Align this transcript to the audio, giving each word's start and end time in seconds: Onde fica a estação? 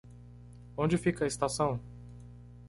Onde 0.75 0.97
fica 0.97 1.25
a 1.25 1.27
estação? 1.27 1.79